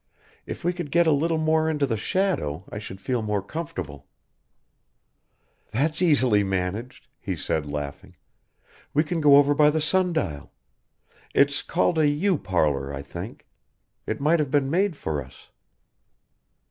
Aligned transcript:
If 0.47 0.63
we 0.63 0.73
could 0.73 0.89
get 0.89 1.05
a 1.05 1.11
little 1.11 1.37
more 1.37 1.69
into 1.69 1.85
the 1.85 1.95
shadow 1.95 2.63
I 2.71 2.79
should 2.79 2.99
feel 2.99 3.21
more 3.21 3.43
comfortable" 3.43 4.07
"That's 5.73 6.01
easily 6.01 6.43
managed," 6.43 7.05
he 7.19 7.35
said 7.35 7.69
laughing. 7.69 8.15
"We 8.95 9.03
can 9.03 9.21
go 9.21 9.35
over 9.35 9.53
by 9.53 9.69
the 9.69 9.79
sundial. 9.79 10.51
It's 11.35 11.61
called 11.61 11.99
a 11.99 12.07
yew 12.07 12.39
parlour, 12.39 12.91
I 12.91 13.03
think. 13.03 13.45
It 14.07 14.19
might 14.19 14.39
have 14.39 14.49
been 14.49 14.71
made 14.71 14.95
for 14.95 15.21
us." 15.23 15.49